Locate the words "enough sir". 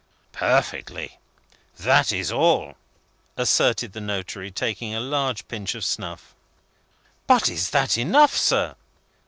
7.99-8.73